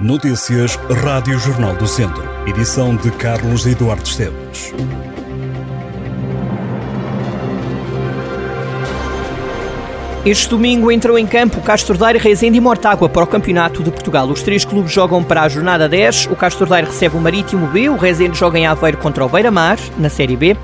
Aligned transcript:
Notícias 0.00 0.76
Rádio 1.02 1.36
Jornal 1.40 1.74
do 1.74 1.88
Centro. 1.88 2.22
Edição 2.46 2.94
de 2.94 3.10
Carlos 3.10 3.66
Eduardo 3.66 4.04
Esteves. 4.04 4.72
Este 10.24 10.48
domingo 10.50 10.92
entrou 10.92 11.18
em 11.18 11.26
campo 11.26 11.60
Castro 11.62 11.98
Daire, 11.98 12.20
Rezende 12.20 12.58
e 12.58 12.60
Mortágua 12.60 13.08
para 13.08 13.24
o 13.24 13.26
Campeonato 13.26 13.82
de 13.82 13.90
Portugal. 13.90 14.28
Os 14.28 14.40
três 14.40 14.64
clubes 14.64 14.92
jogam 14.92 15.24
para 15.24 15.42
a 15.42 15.48
jornada 15.48 15.88
10. 15.88 16.26
O 16.26 16.36
Castro 16.36 16.64
Daire 16.64 16.86
recebe 16.86 17.16
o 17.16 17.20
Marítimo 17.20 17.66
B, 17.66 17.88
o 17.88 17.96
Rezende 17.96 18.38
joga 18.38 18.56
em 18.56 18.68
Aveiro 18.68 18.98
contra 18.98 19.26
o 19.26 19.28
Beira-Mar, 19.28 19.78
na 19.98 20.08
Série 20.08 20.36
B. 20.36 20.56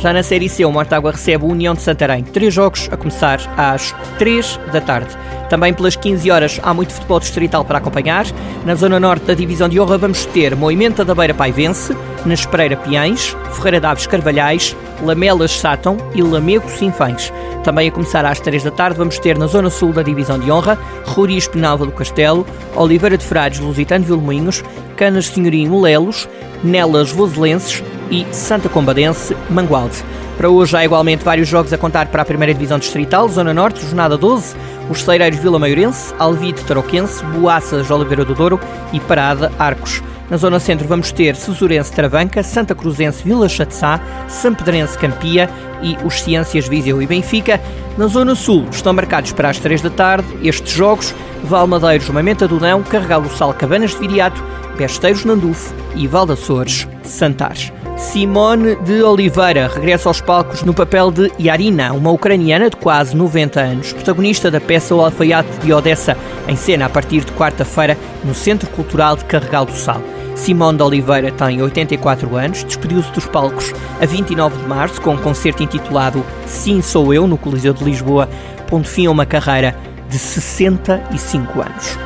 Já 0.00 0.14
na 0.14 0.22
Série 0.22 0.48
C, 0.48 0.64
o 0.64 0.72
Mortágua 0.72 1.10
recebe 1.10 1.44
o 1.44 1.48
União 1.48 1.74
de 1.74 1.82
Santarém. 1.82 2.24
Três 2.24 2.54
jogos 2.54 2.88
a 2.90 2.96
começar 2.96 3.38
às 3.54 3.94
3 4.18 4.58
da 4.72 4.80
tarde. 4.80 5.14
Também 5.50 5.74
pelas 5.74 5.94
15 5.94 6.30
horas 6.30 6.58
há 6.62 6.72
muito 6.72 6.94
futebol 6.94 7.20
distrital 7.20 7.66
para 7.66 7.76
acompanhar. 7.76 8.24
Na 8.64 8.74
zona 8.74 8.98
norte 8.98 9.26
da 9.26 9.34
divisão 9.34 9.68
de 9.68 9.78
honra 9.78 9.98
vamos 9.98 10.24
ter 10.24 10.56
Moimenta 10.56 11.04
da 11.04 11.14
Beira 11.14 11.34
Paivense, 11.34 11.94
na 12.24 12.32
Espereira 12.32 12.78
Piães, 12.78 13.36
Ferreira 13.52 13.78
Daves 13.78 14.06
Carvalhais, 14.06 14.74
Lamelas 15.02 15.60
Sátão 15.60 15.98
e 16.14 16.22
Lamego 16.22 16.70
Sinfães. 16.70 17.30
Também 17.62 17.90
a 17.90 17.92
começar 17.92 18.24
às 18.24 18.40
3 18.40 18.62
da 18.62 18.70
tarde 18.70 18.96
vamos 18.96 19.18
ter 19.18 19.36
na 19.36 19.48
zona 19.48 19.68
sul 19.68 19.92
da 19.92 20.02
divisão 20.02 20.38
de 20.38 20.50
honra 20.50 20.78
Ruri 21.08 21.36
Espinalva 21.36 21.84
do 21.84 21.92
Castelo, 21.92 22.46
Oliveira 22.74 23.18
de 23.18 23.24
Frades 23.24 23.60
Lusitano 23.60 24.06
Vilmoinhos, 24.06 24.64
Canas 24.96 25.26
Senhorinho 25.26 25.78
Lelos, 25.78 26.26
Nelas 26.64 27.12
Voselenses 27.12 27.82
e 28.10 28.26
Santa 28.32 28.68
Combadense 28.68 29.36
Mangualde. 29.48 30.04
Para 30.36 30.48
hoje 30.48 30.76
há 30.76 30.84
igualmente 30.84 31.24
vários 31.24 31.48
jogos 31.48 31.72
a 31.72 31.78
contar 31.78 32.06
para 32.08 32.22
a 32.22 32.24
primeira 32.24 32.54
divisão 32.54 32.78
distrital, 32.78 33.28
Zona 33.28 33.52
Norte, 33.52 33.84
jornada 33.84 34.16
12, 34.16 34.56
os 34.88 35.02
Celeireiros 35.02 35.38
Vila 35.38 35.58
Maiorense, 35.58 36.14
Alvite 36.18 36.64
Tarouquense, 36.64 37.22
Boaças 37.26 37.90
Oliveira 37.90 38.24
do 38.24 38.34
Douro 38.34 38.58
e 38.92 38.98
Parada 39.00 39.52
Arcos. 39.58 40.02
Na 40.30 40.36
Zona 40.36 40.60
Centro 40.60 40.86
vamos 40.86 41.10
ter 41.12 41.34
Cesurense 41.36 41.92
Travanca, 41.92 42.42
Santa 42.42 42.74
Cruzense 42.74 43.22
Vila 43.22 43.48
Chatzá, 43.48 44.00
Sampedrense 44.28 44.96
Campia 44.96 45.50
e 45.82 45.96
os 46.04 46.22
Ciências 46.22 46.68
Viseu 46.68 47.02
e 47.02 47.06
Benfica. 47.06 47.60
Na 47.98 48.06
Zona 48.06 48.34
Sul 48.34 48.66
estão 48.70 48.92
marcados 48.92 49.32
para 49.32 49.50
as 49.50 49.58
3 49.58 49.82
da 49.82 49.90
tarde 49.90 50.26
estes 50.42 50.72
jogos 50.72 51.14
Valmadeiros 51.44 52.08
Mamenta 52.08 52.46
do 52.46 52.58
Dão, 52.58 52.82
Carregal 52.82 53.20
do 53.20 53.28
Sal 53.30 53.52
Cabanas 53.52 53.90
de 53.90 53.98
Viriato, 53.98 54.42
Besteiros 54.78 55.24
Nandufo 55.24 55.74
e 55.94 56.06
Valdaçores 56.06 56.86
Santares. 57.02 57.72
Simone 58.00 58.76
de 58.76 59.02
Oliveira 59.02 59.68
regressa 59.68 60.08
aos 60.08 60.22
palcos 60.22 60.62
no 60.62 60.72
papel 60.72 61.10
de 61.10 61.30
Yarina, 61.38 61.92
uma 61.92 62.10
ucraniana 62.10 62.70
de 62.70 62.76
quase 62.76 63.14
90 63.14 63.60
anos, 63.60 63.92
protagonista 63.92 64.50
da 64.50 64.58
peça 64.58 64.94
O 64.94 65.04
Alfaiate 65.04 65.58
de 65.58 65.70
Odessa, 65.70 66.16
em 66.48 66.56
cena 66.56 66.86
a 66.86 66.88
partir 66.88 67.22
de 67.24 67.32
quarta-feira 67.32 67.98
no 68.24 68.34
Centro 68.34 68.68
Cultural 68.70 69.16
de 69.16 69.26
Carregal 69.26 69.66
do 69.66 69.76
Sal. 69.76 70.02
Simone 70.34 70.78
de 70.78 70.82
Oliveira 70.82 71.30
tem 71.30 71.60
84 71.60 72.34
anos, 72.36 72.64
despediu-se 72.64 73.12
dos 73.12 73.26
palcos 73.26 73.70
a 74.00 74.06
29 74.06 74.56
de 74.56 74.66
março 74.66 75.00
com 75.02 75.12
um 75.12 75.18
concerto 75.18 75.62
intitulado 75.62 76.24
Sim 76.46 76.80
Sou 76.80 77.12
Eu, 77.12 77.28
no 77.28 77.36
Coliseu 77.36 77.74
de 77.74 77.84
Lisboa, 77.84 78.30
pondo 78.66 78.88
fim 78.88 79.06
a 79.06 79.10
uma 79.10 79.26
carreira 79.26 79.76
de 80.08 80.18
65 80.18 81.60
anos. 81.60 81.98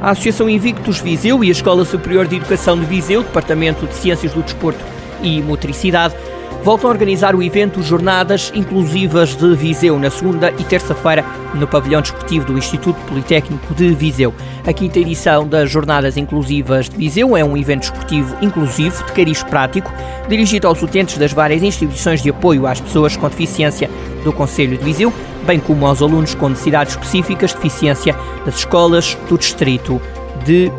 A 0.00 0.10
Associação 0.10 0.48
Invictus 0.48 1.00
Viseu 1.00 1.42
e 1.42 1.48
a 1.48 1.52
Escola 1.52 1.84
Superior 1.84 2.26
de 2.28 2.36
Educação 2.36 2.78
de 2.78 2.86
Viseu, 2.86 3.22
Departamento 3.24 3.84
de 3.86 3.94
Ciências 3.94 4.32
do 4.32 4.42
Desporto 4.42 4.93
e 5.24 5.42
Motricidade, 5.42 6.14
voltam 6.62 6.88
a 6.88 6.92
organizar 6.92 7.34
o 7.34 7.42
evento 7.42 7.82
Jornadas 7.82 8.52
Inclusivas 8.54 9.34
de 9.34 9.54
Viseu 9.54 9.98
na 9.98 10.10
segunda 10.10 10.50
e 10.58 10.64
terça-feira 10.64 11.24
no 11.54 11.66
pavilhão 11.66 12.00
desportivo 12.00 12.46
do 12.46 12.58
Instituto 12.58 12.96
Politécnico 13.06 13.74
de 13.74 13.94
Viseu. 13.94 14.32
A 14.66 14.72
quinta 14.72 14.98
edição 14.98 15.46
das 15.46 15.70
Jornadas 15.70 16.16
Inclusivas 16.16 16.88
de 16.88 16.96
Viseu 16.96 17.36
é 17.36 17.44
um 17.44 17.56
evento 17.56 17.80
desportivo 17.80 18.34
inclusivo 18.40 19.04
de 19.04 19.12
cariz 19.12 19.42
prático, 19.42 19.92
dirigido 20.28 20.66
aos 20.66 20.82
utentes 20.82 21.18
das 21.18 21.32
várias 21.32 21.62
instituições 21.62 22.22
de 22.22 22.30
apoio 22.30 22.66
às 22.66 22.80
pessoas 22.80 23.16
com 23.16 23.28
deficiência 23.28 23.90
do 24.22 24.32
Conselho 24.32 24.78
de 24.78 24.84
Viseu, 24.84 25.12
bem 25.46 25.60
como 25.60 25.86
aos 25.86 26.00
alunos 26.00 26.34
com 26.34 26.48
necessidades 26.48 26.94
específicas 26.94 27.50
de 27.50 27.56
deficiência 27.56 28.16
das 28.46 28.56
escolas 28.56 29.18
do 29.28 29.36
Distrito 29.36 30.00
de 30.46 30.70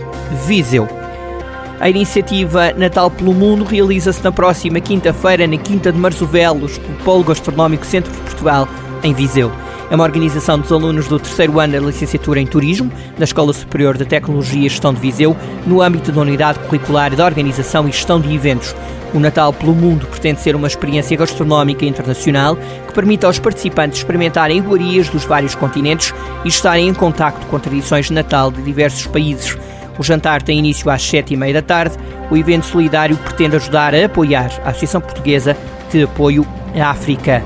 Viseu. 0.48 0.95
A 1.80 1.90
iniciativa 1.90 2.72
Natal 2.78 3.12
pelo 3.12 3.34
Mundo 3.34 3.66
realiza-se 3.66 4.24
na 4.24 4.32
próxima 4.32 4.80
quinta-feira 4.80 5.46
na 5.46 5.58
Quinta 5.58 5.92
de 5.92 6.00
Marzovelos, 6.00 6.78
pelo 6.78 6.98
Polo 7.00 7.24
Gastronómico 7.24 7.86
Centro 7.86 8.12
de 8.12 8.18
Portugal, 8.20 8.68
em 9.04 9.14
Viseu. 9.14 9.52
É 9.92 9.96
uma 9.96 10.06
organização 10.06 10.58
dos 10.58 10.72
alunos 10.72 11.08
do 11.08 11.20
terceiro 11.20 11.60
ano 11.60 11.74
da 11.74 11.80
licenciatura 11.80 12.40
em 12.40 12.48
Turismo, 12.48 12.92
da 13.18 13.26
Escola 13.26 13.54
Superior 13.54 13.98
de 13.98 14.06
Tecnologia 14.06 14.66
e 14.66 14.70
Gestão 14.70 14.94
de 14.94 15.02
Viseu, 15.02 15.36
no 15.68 15.82
âmbito 15.82 16.12
da 16.14 16.22
Unidade 16.22 16.60
Curricular 16.60 17.14
da 17.14 17.26
Organização 17.26 17.88
e 17.88 17.92
Gestão 17.92 18.20
de 18.20 18.34
Eventos. 18.34 18.74
O 19.14 19.20
Natal 19.20 19.54
pelo 19.54 19.76
Mundo 19.76 20.08
pretende 20.08 20.42
ser 20.42 20.56
uma 20.56 20.68
experiência 20.68 21.16
gastronómica 21.16 21.86
internacional 21.86 22.56
que 22.56 22.94
permita 22.94 23.28
aos 23.28 23.38
participantes 23.38 24.00
experimentarem 24.00 24.58
iguarias 24.58 25.10
dos 25.10 25.26
vários 25.26 25.54
continentes 25.54 26.14
e 26.44 26.48
estarem 26.48 26.88
em 26.88 26.94
contacto 26.94 27.46
com 27.48 27.60
tradições 27.60 28.08
de 28.08 28.14
Natal 28.14 28.50
de 28.50 28.62
diversos 28.62 29.06
países. 29.08 29.56
O 29.98 30.04
jantar 30.04 30.42
tem 30.42 30.60
início 30.60 30.90
às 30.90 31.02
sete 31.02 31.34
e 31.34 31.38
meia 31.38 31.54
da 31.54 31.62
tarde. 31.62 31.98
O 32.30 32.38
evento 32.38 32.66
solidário 32.66 33.18
pretende 33.18 33.56
ajudar 33.56 33.94
a 33.96 34.06
apoiar 34.06 34.52
a 34.64 34.70
Associação 34.70 35.02
Portuguesa 35.02 35.56
de 35.92 36.04
Apoio 36.04 36.46
à 36.76 36.90
África. 36.90 37.44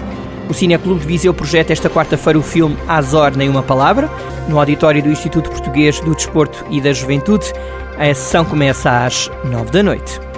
O 0.50 0.54
Cineclube 0.54 1.02
de 1.02 1.08
Viseu 1.08 1.34
projeta 1.34 1.72
esta 1.72 1.90
quarta-feira 1.90 2.40
o 2.40 2.44
filme 2.44 2.76
Azor 2.88 3.38
Nem 3.38 3.50
Uma 3.50 3.62
Palavra, 3.62 4.10
no 4.48 4.58
auditório 4.58 5.04
do 5.04 5.12
Instituto 5.12 5.50
Português 5.50 6.00
do 6.00 6.16
Desporto 6.16 6.66
e 6.72 6.82
da 6.82 6.92
Juventude. 6.92 7.54
A 8.00 8.06
sessão 8.06 8.44
começa 8.44 9.06
às 9.06 9.30
nove 9.46 9.70
da 9.70 9.84
noite. 9.84 10.29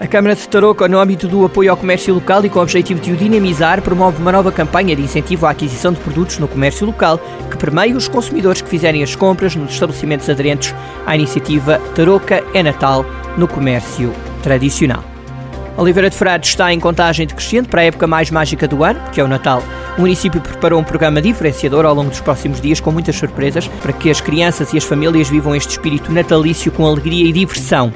A 0.00 0.06
Câmara 0.06 0.36
de 0.36 0.48
Tarouca, 0.48 0.86
no 0.86 1.00
âmbito 1.00 1.26
do 1.26 1.44
apoio 1.44 1.72
ao 1.72 1.76
comércio 1.76 2.14
local 2.14 2.44
e 2.44 2.48
com 2.48 2.60
o 2.60 2.62
objetivo 2.62 3.00
de 3.00 3.10
o 3.10 3.16
dinamizar, 3.16 3.82
promove 3.82 4.22
uma 4.22 4.30
nova 4.30 4.52
campanha 4.52 4.94
de 4.94 5.02
incentivo 5.02 5.44
à 5.44 5.50
aquisição 5.50 5.92
de 5.92 5.98
produtos 5.98 6.38
no 6.38 6.46
comércio 6.46 6.86
local, 6.86 7.18
que 7.50 7.56
permeia 7.56 7.96
os 7.96 8.06
consumidores 8.06 8.62
que 8.62 8.68
fizerem 8.68 9.02
as 9.02 9.16
compras 9.16 9.56
nos 9.56 9.72
estabelecimentos 9.72 10.30
aderentes 10.30 10.72
à 11.04 11.16
iniciativa 11.16 11.80
Tarouca 11.96 12.44
é 12.54 12.62
Natal 12.62 13.04
no 13.36 13.48
comércio 13.48 14.14
tradicional. 14.40 15.02
Oliveira 15.76 16.10
de 16.10 16.16
Frades 16.16 16.50
está 16.50 16.72
em 16.72 16.78
contagem 16.78 17.26
decrescente 17.26 17.68
para 17.68 17.80
a 17.80 17.84
época 17.84 18.06
mais 18.06 18.30
mágica 18.30 18.68
do 18.68 18.84
ano, 18.84 19.00
que 19.10 19.20
é 19.20 19.24
o 19.24 19.28
Natal. 19.28 19.64
O 19.96 20.02
município 20.02 20.40
preparou 20.40 20.78
um 20.78 20.84
programa 20.84 21.20
diferenciador 21.20 21.84
ao 21.84 21.94
longo 21.94 22.10
dos 22.10 22.20
próximos 22.20 22.60
dias, 22.60 22.78
com 22.78 22.92
muitas 22.92 23.16
surpresas, 23.16 23.66
para 23.66 23.92
que 23.92 24.10
as 24.10 24.20
crianças 24.20 24.72
e 24.72 24.76
as 24.76 24.84
famílias 24.84 25.28
vivam 25.28 25.56
este 25.56 25.70
espírito 25.70 26.12
natalício 26.12 26.70
com 26.70 26.86
alegria 26.86 27.28
e 27.28 27.32
diversão. 27.32 27.92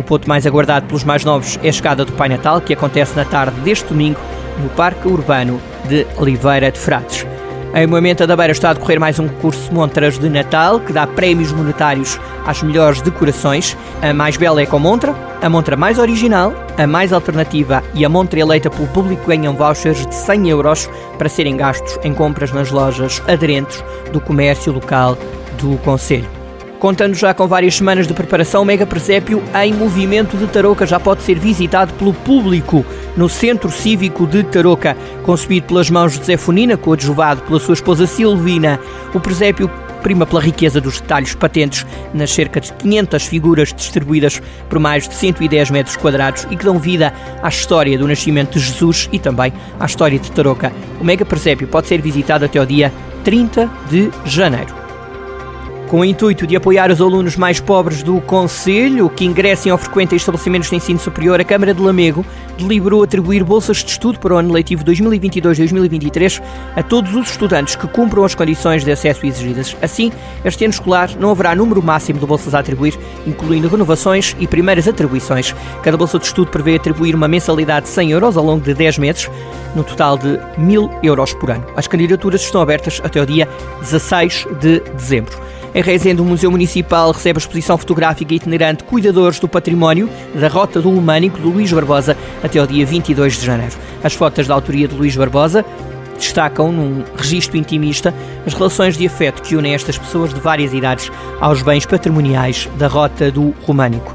O 0.00 0.02
ponto 0.02 0.26
mais 0.26 0.46
aguardado 0.46 0.86
pelos 0.86 1.04
mais 1.04 1.26
novos 1.26 1.58
é 1.62 1.68
a 1.68 1.72
chegada 1.72 2.06
do 2.06 2.12
Pai 2.12 2.26
Natal, 2.26 2.58
que 2.62 2.72
acontece 2.72 3.14
na 3.14 3.22
tarde 3.26 3.60
deste 3.60 3.88
domingo 3.88 4.18
no 4.62 4.70
Parque 4.70 5.06
Urbano 5.06 5.60
de 5.90 6.06
Oliveira 6.16 6.72
de 6.72 6.78
Frades. 6.78 7.26
Em 7.74 7.86
Moimenta 7.86 8.26
da 8.26 8.34
Beira 8.34 8.50
está 8.50 8.70
a 8.70 8.72
decorrer 8.72 8.98
mais 8.98 9.18
um 9.18 9.28
concurso 9.28 9.70
montras 9.70 10.18
de 10.18 10.30
Natal 10.30 10.80
que 10.80 10.90
dá 10.90 11.06
prémios 11.06 11.52
monetários 11.52 12.18
às 12.46 12.62
melhores 12.62 13.02
decorações. 13.02 13.76
A 14.00 14.14
mais 14.14 14.38
bela 14.38 14.62
é 14.62 14.64
com 14.64 14.78
montra, 14.78 15.14
a 15.42 15.50
montra 15.50 15.76
mais 15.76 15.98
original, 15.98 16.54
a 16.78 16.86
mais 16.86 17.12
alternativa 17.12 17.84
e 17.92 18.02
a 18.02 18.08
montra 18.08 18.40
eleita 18.40 18.70
pelo 18.70 18.88
público 18.88 19.26
ganham 19.26 19.52
vouchers 19.52 20.06
de 20.06 20.14
100 20.14 20.48
euros 20.48 20.88
para 21.18 21.28
serem 21.28 21.58
gastos 21.58 21.98
em 22.02 22.14
compras 22.14 22.52
nas 22.52 22.70
lojas 22.70 23.22
aderentes 23.28 23.84
do 24.14 24.18
comércio 24.18 24.72
local 24.72 25.18
do 25.58 25.76
Conselho. 25.84 26.39
Contando 26.80 27.14
já 27.14 27.34
com 27.34 27.46
várias 27.46 27.74
semanas 27.76 28.08
de 28.08 28.14
preparação, 28.14 28.62
o 28.62 28.64
Mega 28.64 28.86
Presépio 28.86 29.42
em 29.62 29.74
movimento 29.74 30.34
de 30.38 30.46
Tarouca 30.46 30.86
já 30.86 30.98
pode 30.98 31.20
ser 31.20 31.38
visitado 31.38 31.92
pelo 31.92 32.14
público 32.14 32.86
no 33.14 33.28
Centro 33.28 33.70
Cívico 33.70 34.26
de 34.26 34.42
Tarouca. 34.42 34.96
Concebido 35.22 35.66
pelas 35.66 35.90
mãos 35.90 36.18
de 36.18 36.24
Zé 36.24 36.38
Funina, 36.38 36.78
coadjuvado 36.78 37.42
pela 37.42 37.60
sua 37.60 37.74
esposa 37.74 38.06
Silvina, 38.06 38.80
o 39.12 39.20
presépio 39.20 39.70
prima 40.02 40.24
pela 40.24 40.40
riqueza 40.40 40.80
dos 40.80 41.02
detalhes 41.02 41.34
patentes 41.34 41.84
nas 42.14 42.32
cerca 42.32 42.58
de 42.58 42.72
500 42.72 43.26
figuras 43.26 43.74
distribuídas 43.74 44.40
por 44.66 44.78
mais 44.78 45.06
de 45.06 45.14
110 45.14 45.70
metros 45.70 45.96
quadrados 45.98 46.46
e 46.50 46.56
que 46.56 46.64
dão 46.64 46.78
vida 46.78 47.12
à 47.42 47.48
história 47.50 47.98
do 47.98 48.08
nascimento 48.08 48.58
de 48.58 48.64
Jesus 48.64 49.06
e 49.12 49.18
também 49.18 49.52
à 49.78 49.84
história 49.84 50.18
de 50.18 50.32
Tarouca. 50.32 50.72
O 50.98 51.04
Mega 51.04 51.26
Presépio 51.26 51.68
pode 51.68 51.88
ser 51.88 52.00
visitado 52.00 52.46
até 52.46 52.58
o 52.58 52.64
dia 52.64 52.90
30 53.22 53.70
de 53.90 54.10
janeiro. 54.24 54.79
Com 55.90 55.98
o 55.98 56.04
intuito 56.04 56.46
de 56.46 56.54
apoiar 56.54 56.88
os 56.88 57.00
alunos 57.00 57.34
mais 57.34 57.58
pobres 57.58 58.00
do 58.00 58.20
Conselho 58.20 59.10
que 59.10 59.24
ingressem 59.24 59.72
ou 59.72 59.76
frequentem 59.76 60.16
estabelecimentos 60.16 60.70
de 60.70 60.76
ensino 60.76 61.00
superior, 61.00 61.40
a 61.40 61.44
Câmara 61.44 61.74
de 61.74 61.82
Lamego 61.82 62.24
deliberou 62.56 63.02
atribuir 63.02 63.42
bolsas 63.42 63.78
de 63.78 63.90
estudo 63.90 64.20
para 64.20 64.34
o 64.34 64.36
ano 64.36 64.52
letivo 64.52 64.84
2022-2023 64.84 66.40
a 66.76 66.82
todos 66.84 67.12
os 67.16 67.30
estudantes 67.30 67.74
que 67.74 67.88
cumpram 67.88 68.24
as 68.24 68.36
condições 68.36 68.84
de 68.84 68.92
acesso 68.92 69.26
exigidas. 69.26 69.76
Assim, 69.82 70.12
este 70.44 70.64
ano 70.64 70.72
escolar 70.72 71.10
não 71.18 71.32
haverá 71.32 71.56
número 71.56 71.82
máximo 71.82 72.20
de 72.20 72.26
bolsas 72.26 72.54
a 72.54 72.60
atribuir, 72.60 72.96
incluindo 73.26 73.66
renovações 73.66 74.36
e 74.38 74.46
primeiras 74.46 74.86
atribuições. 74.86 75.56
Cada 75.82 75.96
bolsa 75.96 76.20
de 76.20 76.26
estudo 76.26 76.52
prevê 76.52 76.76
atribuir 76.76 77.16
uma 77.16 77.26
mensalidade 77.26 77.86
de 77.86 77.92
100 77.92 78.12
euros 78.12 78.36
ao 78.36 78.44
longo 78.44 78.62
de 78.62 78.74
10 78.74 78.98
meses, 78.98 79.28
no 79.74 79.82
total 79.82 80.16
de 80.16 80.38
1000 80.56 80.88
euros 81.02 81.34
por 81.34 81.50
ano. 81.50 81.66
As 81.74 81.88
candidaturas 81.88 82.42
estão 82.42 82.60
abertas 82.60 83.00
até 83.02 83.20
o 83.20 83.26
dia 83.26 83.48
16 83.80 84.46
de 84.60 84.78
dezembro. 84.94 85.50
Em 85.72 85.82
Rezende, 85.82 86.20
o 86.20 86.24
Museu 86.24 86.50
Municipal 86.50 87.12
recebe 87.12 87.36
a 87.36 87.40
exposição 87.40 87.78
fotográfica 87.78 88.34
itinerante 88.34 88.82
Cuidadores 88.82 89.38
do 89.38 89.46
Património 89.46 90.10
da 90.34 90.48
Rota 90.48 90.80
do 90.80 90.90
Humânico 90.90 91.38
de 91.38 91.46
Luís 91.46 91.72
Barbosa 91.72 92.16
até 92.42 92.58
ao 92.58 92.66
dia 92.66 92.84
22 92.84 93.38
de 93.38 93.46
janeiro. 93.46 93.76
As 94.02 94.12
fotos 94.12 94.48
da 94.48 94.54
autoria 94.54 94.88
de 94.88 94.96
Luís 94.96 95.14
Barbosa 95.14 95.64
destacam, 96.16 96.72
num 96.72 97.04
registro 97.16 97.56
intimista, 97.56 98.12
as 98.44 98.52
relações 98.52 98.96
de 98.96 99.06
afeto 99.06 99.42
que 99.42 99.54
unem 99.54 99.72
estas 99.72 99.96
pessoas 99.96 100.34
de 100.34 100.40
várias 100.40 100.74
idades 100.74 101.08
aos 101.40 101.62
bens 101.62 101.86
patrimoniais 101.86 102.68
da 102.76 102.88
Rota 102.88 103.30
do 103.30 103.54
Românico. 103.64 104.09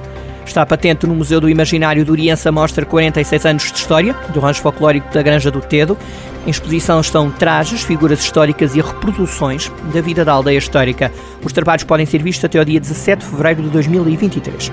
Está 0.46 0.66
patente 0.66 1.08
no 1.08 1.16
Museu 1.16 1.42
do 1.42 1.50
Imaginário 1.50 2.06
de 2.06 2.12
Oriença 2.12 2.52
mostra 2.52 2.86
46 2.86 3.46
anos 3.46 3.72
de 3.72 3.78
história 3.78 4.14
do 4.34 4.40
rancho 4.40 4.62
folclórico 4.62 5.12
da 5.14 5.22
Granja 5.22 5.50
do 5.50 5.60
Tedo. 5.60 5.98
Em 6.46 6.50
exposição 6.50 7.02
estão 7.02 7.32
trajes, 7.32 7.84
figuras 7.84 8.20
históricas 8.20 8.76
e 8.76 8.82
reproduções 8.82 9.72
da 9.94 10.02
vida 10.02 10.24
da 10.24 10.34
aldeia 10.34 10.58
histórica. 10.58 11.12
Os 11.44 11.52
trabalhos 11.52 11.84
podem 11.84 12.06
ser 12.06 12.22
vistos 12.22 12.46
até 12.46 12.62
o 12.62 12.66
dia 12.66 12.80
17 12.80 13.24
de 13.24 13.32
fevereiro 13.32 13.64
de 13.64 13.70
2023. 13.70 14.72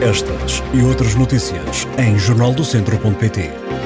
Estas 0.00 0.62
e 0.72 0.80
outras 0.82 1.14
notícias 1.14 1.86
em 1.98 2.18
jornaldocentro.pt. 2.18 3.77